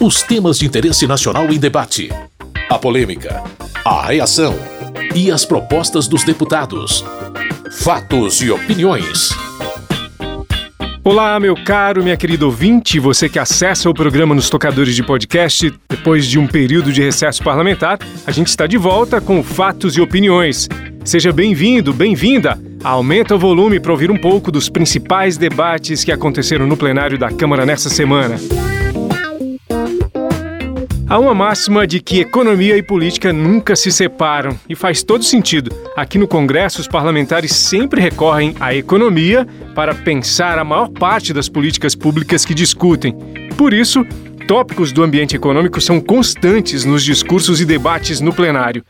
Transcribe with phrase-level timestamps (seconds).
[0.00, 2.08] Os temas de interesse nacional em debate.
[2.70, 3.42] A polêmica.
[3.84, 4.54] A reação.
[5.12, 7.04] E as propostas dos deputados.
[7.80, 9.30] Fatos e opiniões.
[11.02, 15.74] Olá, meu caro, minha querida ouvinte, você que acessa o programa nos tocadores de podcast,
[15.88, 20.00] depois de um período de recesso parlamentar, a gente está de volta com fatos e
[20.00, 20.68] opiniões.
[21.04, 22.56] Seja bem-vindo, bem-vinda.
[22.84, 27.32] Aumenta o volume para ouvir um pouco dos principais debates que aconteceram no plenário da
[27.32, 28.38] Câmara nesta semana.
[31.10, 35.74] Há uma máxima de que economia e política nunca se separam e faz todo sentido.
[35.96, 41.48] Aqui no Congresso, os parlamentares sempre recorrem à economia para pensar a maior parte das
[41.48, 43.16] políticas públicas que discutem.
[43.56, 44.04] Por isso,
[44.46, 48.84] tópicos do ambiente econômico são constantes nos discursos e debates no plenário.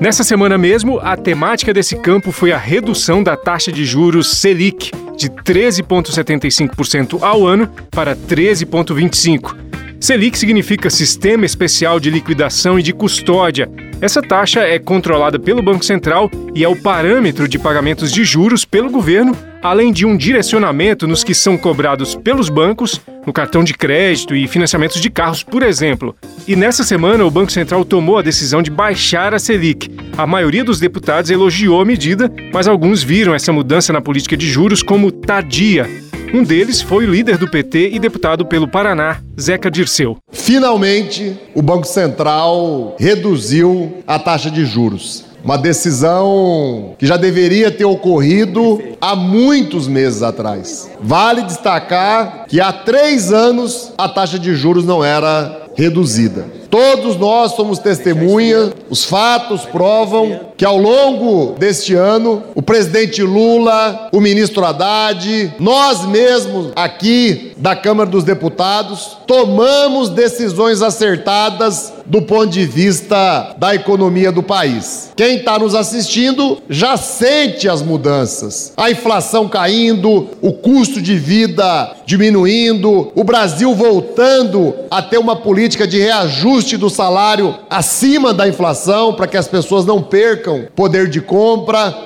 [0.00, 4.90] Nessa semana mesmo, a temática desse campo foi a redução da taxa de juros Selic
[5.16, 9.69] de 13,75% ao ano para 13,25%.
[10.00, 13.70] Selic significa Sistema Especial de Liquidação e de Custódia.
[14.00, 18.64] Essa taxa é controlada pelo Banco Central e é o parâmetro de pagamentos de juros
[18.64, 23.74] pelo governo, além de um direcionamento nos que são cobrados pelos bancos, no cartão de
[23.74, 26.16] crédito e financiamentos de carros, por exemplo.
[26.48, 29.94] E nessa semana, o Banco Central tomou a decisão de baixar a Selic.
[30.16, 34.48] A maioria dos deputados elogiou a medida, mas alguns viram essa mudança na política de
[34.48, 35.86] juros como tardia
[36.32, 40.16] um deles foi o líder do PT e deputado pelo Paraná, Zeca Dirceu.
[40.30, 45.24] Finalmente, o Banco Central reduziu a taxa de juros.
[45.42, 50.90] Uma decisão que já deveria ter ocorrido há muitos meses atrás.
[51.00, 56.59] Vale destacar que há três anos a taxa de juros não era reduzida.
[56.70, 64.08] Todos nós somos testemunha, os fatos provam que ao longo deste ano, o presidente Lula,
[64.12, 72.48] o ministro Haddad, nós mesmos aqui da Câmara dos Deputados, tomamos decisões acertadas do ponto
[72.48, 75.12] de vista da economia do país.
[75.16, 78.72] Quem está nos assistindo já sente as mudanças.
[78.76, 85.86] A inflação caindo, o custo de vida diminuindo, o Brasil voltando a ter uma política
[85.86, 91.08] de reajuste ajuste do salário acima da inflação para que as pessoas não percam poder
[91.08, 92.02] de compra.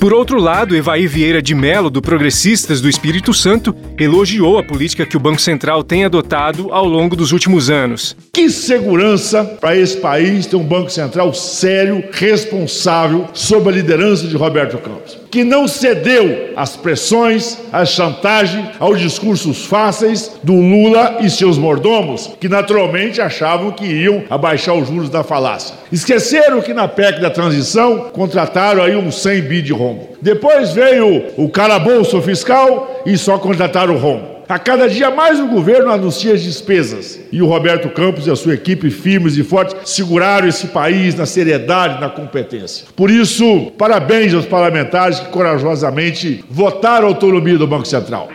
[0.00, 5.04] Por outro lado, Evaí Vieira de Mello, do Progressistas do Espírito Santo, elogiou a política
[5.04, 8.16] que o Banco Central tem adotado ao longo dos últimos anos.
[8.32, 14.36] Que segurança para esse país ter um Banco Central sério, responsável, sob a liderança de
[14.36, 21.30] Roberto Campos que não cedeu às pressões, às chantagens, aos discursos fáceis do Lula e
[21.30, 25.74] seus mordomos, que naturalmente achavam que iam abaixar os juros da falácia.
[25.92, 30.08] Esqueceram que na PEC da transição contrataram aí um 100 bi de rombo.
[30.20, 34.38] Depois veio o calabouço fiscal e só contrataram o rombo.
[34.48, 37.20] A cada dia mais o governo anuncia as despesas.
[37.30, 41.26] E o Roberto Campos e a sua equipe, firmes e fortes, seguraram esse país na
[41.26, 42.86] seriedade, na competência.
[42.96, 48.30] Por isso, parabéns aos parlamentares que corajosamente votaram a autonomia do Banco Central.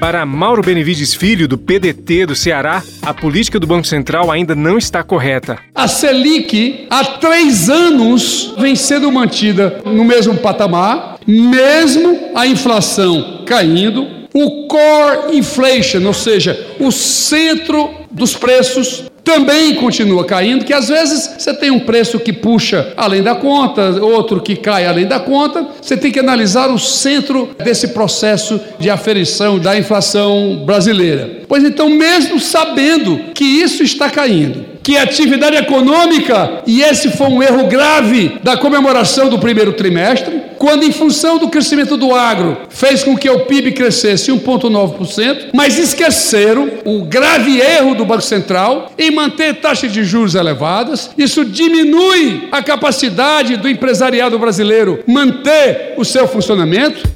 [0.00, 4.76] Para Mauro Benevides Filho, do PDT do Ceará, a política do Banco Central ainda não
[4.76, 5.58] está correta.
[5.74, 14.06] A Selic, há três anos, vem sendo mantida no mesmo patamar, mesmo a inflação caindo,
[14.34, 21.34] o core inflation, ou seja, o centro dos preços também continua caindo, que às vezes
[21.36, 25.66] você tem um preço que puxa além da conta, outro que cai além da conta.
[25.82, 31.40] Você tem que analisar o centro desse processo de aferição da inflação brasileira.
[31.48, 37.26] Pois então, mesmo sabendo que isso está caindo, que a atividade econômica, e esse foi
[37.26, 42.56] um erro grave da comemoração do primeiro trimestre, quando, em função do crescimento do agro,
[42.68, 48.92] fez com que o PIB crescesse 1,9%, mas esqueceram o grave erro do Banco Central
[48.98, 51.10] em manter taxas de juros elevadas.
[51.16, 57.15] Isso diminui a capacidade do empresariado brasileiro manter o seu funcionamento.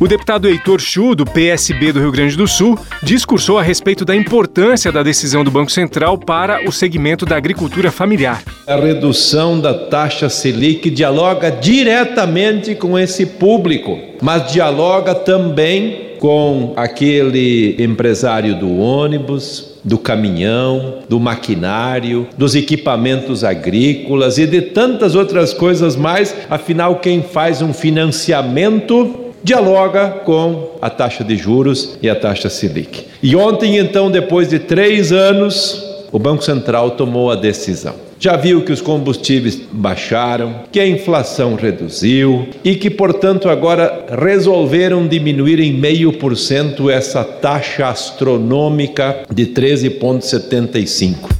[0.00, 4.14] O deputado Heitor Chu, do PSB do Rio Grande do Sul, discursou a respeito da
[4.14, 8.44] importância da decisão do Banco Central para o segmento da agricultura familiar.
[8.64, 17.74] A redução da taxa Selic dialoga diretamente com esse público, mas dialoga também com aquele
[17.82, 25.96] empresário do ônibus, do caminhão, do maquinário, dos equipamentos agrícolas e de tantas outras coisas
[25.96, 26.36] mais.
[26.48, 33.06] Afinal, quem faz um financiamento dialoga com a taxa de juros e a taxa Selic.
[33.22, 37.94] E ontem, então, depois de três anos, o Banco Central tomou a decisão.
[38.20, 45.06] já viu que os combustíveis baixaram, que a inflação reduziu e que, portanto, agora resolveram
[45.06, 51.37] diminuir em meio por cento essa taxa astronômica de 13,75.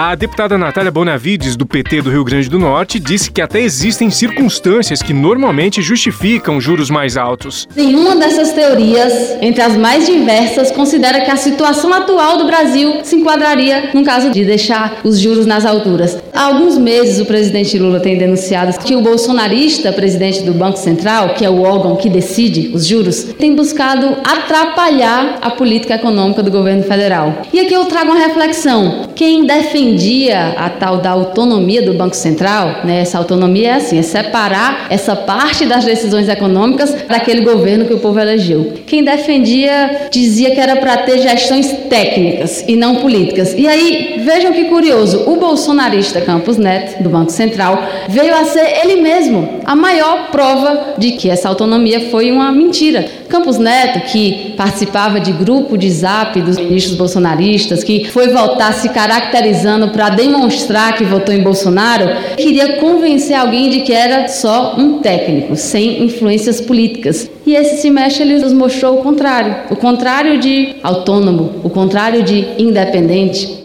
[0.00, 4.12] A deputada Natália Bonavides, do PT do Rio Grande do Norte, disse que até existem
[4.12, 7.66] circunstâncias que normalmente justificam juros mais altos.
[7.74, 9.12] Nenhuma dessas teorias,
[9.42, 14.30] entre as mais diversas, considera que a situação atual do Brasil se enquadraria no caso
[14.30, 16.16] de deixar os juros nas alturas.
[16.38, 21.30] Há alguns meses, o presidente Lula tem denunciado que o bolsonarista, presidente do Banco Central,
[21.30, 26.48] que é o órgão que decide os juros, tem buscado atrapalhar a política econômica do
[26.48, 27.42] governo federal.
[27.52, 29.08] E aqui eu trago uma reflexão.
[29.16, 33.00] Quem defendia a tal da autonomia do Banco Central, né?
[33.00, 37.98] essa autonomia é assim, é separar essa parte das decisões econômicas daquele governo que o
[37.98, 38.74] povo elegeu.
[38.86, 43.54] Quem defendia dizia que era para ter gestões técnicas e não políticas.
[43.58, 48.82] E aí, vejam que curioso, o bolsonarista Campos Neto, do Banco Central, veio a ser
[48.82, 53.06] ele mesmo a maior prova de que essa autonomia foi uma mentira.
[53.30, 58.90] Campos Neto, que participava de grupo de zap dos ministros bolsonaristas, que foi votar se
[58.90, 64.98] caracterizando para demonstrar que votou em Bolsonaro, queria convencer alguém de que era só um
[64.98, 67.26] técnico, sem influências políticas.
[67.46, 72.46] E esse semestre ele nos mostrou o contrário, o contrário de autônomo, o contrário de
[72.58, 73.57] independente.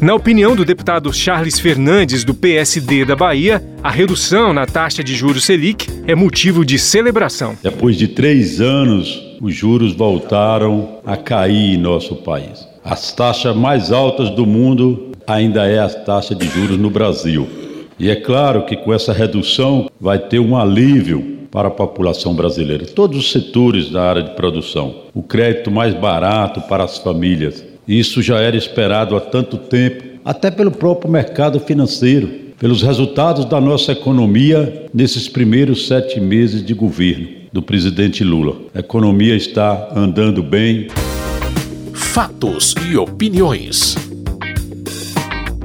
[0.00, 5.12] Na opinião do deputado Charles Fernandes, do PSD da Bahia, a redução na taxa de
[5.12, 7.58] juros Selic é motivo de celebração.
[7.60, 12.64] Depois de três anos, os juros voltaram a cair em nosso país.
[12.84, 17.48] As taxas mais altas do mundo ainda é a taxa de juros no Brasil.
[17.98, 22.86] E é claro que com essa redução vai ter um alívio para a população brasileira,
[22.86, 24.94] todos os setores da área de produção.
[25.12, 30.50] O crédito mais barato para as famílias, isso já era esperado há tanto tempo, até
[30.50, 37.28] pelo próprio mercado financeiro, pelos resultados da nossa economia nesses primeiros sete meses de governo
[37.50, 38.56] do presidente Lula.
[38.74, 40.88] A economia está andando bem.
[41.94, 43.96] Fatos e opiniões.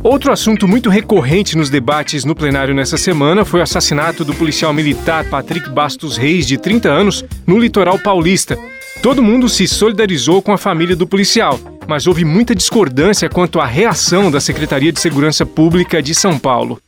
[0.02, 4.74] Outro assunto muito recorrente nos debates no plenário nessa semana foi o assassinato do policial
[4.74, 8.58] militar Patrick Bastos Reis, de 30 anos, no litoral paulista.
[9.02, 13.66] Todo mundo se solidarizou com a família do policial, mas houve muita discordância quanto à
[13.66, 16.80] reação da Secretaria de Segurança Pública de São Paulo.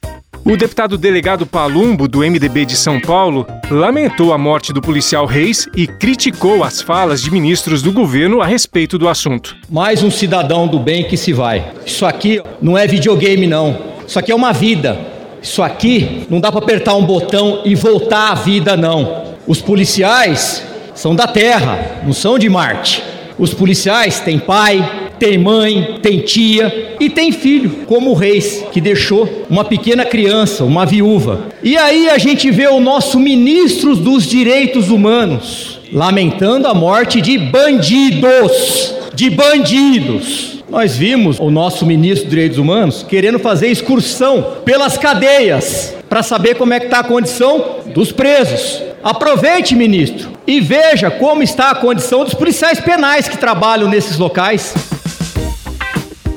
[0.43, 5.67] O deputado delegado Palumbo, do MDB de São Paulo, lamentou a morte do policial Reis
[5.75, 9.57] e criticou as falas de ministros do governo a respeito do assunto.
[9.67, 11.71] Mais um cidadão do bem que se vai.
[11.83, 13.75] Isso aqui não é videogame, não.
[14.07, 14.99] Isso aqui é uma vida.
[15.41, 19.33] Isso aqui não dá para apertar um botão e voltar à vida, não.
[19.47, 20.63] Os policiais
[20.93, 23.14] são da Terra, não são de Marte.
[23.37, 28.79] Os policiais têm pai, têm mãe, têm tia e têm filho, como o Reis, que
[28.79, 31.47] deixou uma pequena criança, uma viúva.
[31.61, 37.37] E aí a gente vê o nosso ministro dos direitos humanos lamentando a morte de
[37.37, 40.55] bandidos, de bandidos.
[40.69, 46.55] Nós vimos o nosso ministro dos Direitos Humanos querendo fazer excursão pelas cadeias para saber
[46.55, 48.81] como é que está a condição dos presos.
[49.03, 54.73] Aproveite, ministro, e veja como está a condição dos policiais penais que trabalham nesses locais.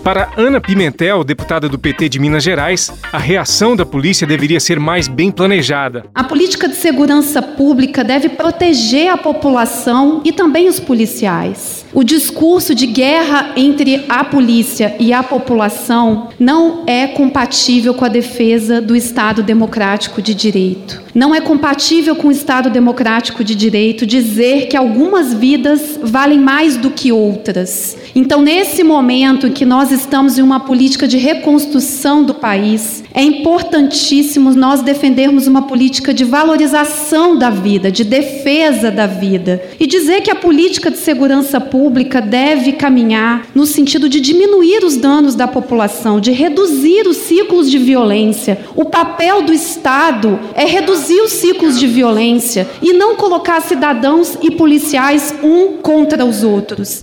[0.09, 4.81] Para Ana Pimentel, deputada do PT de Minas Gerais, a reação da polícia deveria ser
[4.81, 6.07] mais bem planejada.
[6.15, 11.85] A política de segurança pública deve proteger a população e também os policiais.
[11.93, 18.09] O discurso de guerra entre a polícia e a população não é compatível com a
[18.09, 21.03] defesa do Estado democrático de direito.
[21.19, 26.77] Não é compatível com o Estado democrático de direito dizer que algumas vidas valem mais
[26.77, 27.97] do que outras.
[28.15, 33.21] Então, nesse momento em que nós estamos em uma política de reconstrução do país, é
[33.21, 40.21] importantíssimo nós defendermos uma política de valorização da vida, de defesa da vida, e dizer
[40.21, 45.49] que a política de segurança pública deve caminhar no sentido de diminuir os danos da
[45.49, 48.61] população, de reduzir os ciclos de violência.
[48.77, 50.65] O papel do Estado é
[51.09, 57.01] reduzir os ciclos de violência e não colocar cidadãos e policiais um contra os outros.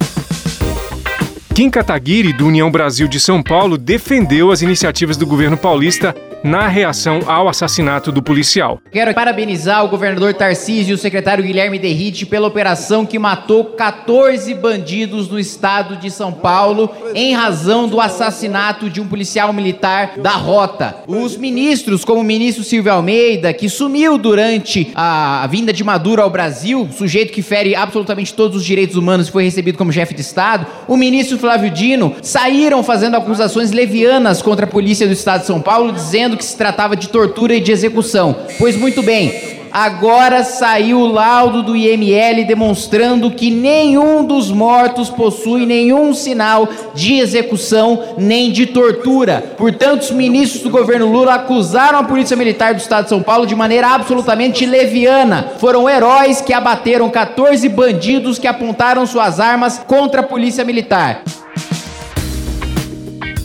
[1.56, 6.14] Kim Kataguiri, do União Brasil de São Paulo, defendeu as iniciativas do governo paulista
[6.46, 8.80] na reação ao assassinato do policial.
[8.92, 14.54] Quero parabenizar o governador Tarcísio e o secretário Guilherme Derrite pela operação que matou 14
[14.54, 20.32] bandidos no estado de São Paulo em razão do assassinato de um policial militar da
[20.34, 20.98] rota.
[21.08, 26.30] Os ministros, como o ministro Silvio Almeida, que sumiu durante a vinda de Maduro ao
[26.30, 30.22] Brasil, sujeito que fere absolutamente todos os direitos humanos e foi recebido como chefe de
[30.22, 35.48] Estado, o ministro Flávio Dino saíram fazendo acusações levianas contra a polícia do estado de
[35.48, 38.36] São Paulo, dizendo que se tratava de tortura e de execução.
[38.58, 45.66] Pois muito bem, Agora saiu o laudo do IML demonstrando que nenhum dos mortos possui
[45.66, 49.44] nenhum sinal de execução nem de tortura.
[49.58, 53.46] Portanto, os ministros do governo Lula acusaram a Polícia Militar do Estado de São Paulo
[53.46, 55.52] de maneira absolutamente leviana.
[55.60, 61.22] Foram heróis que abateram 14 bandidos que apontaram suas armas contra a Polícia Militar.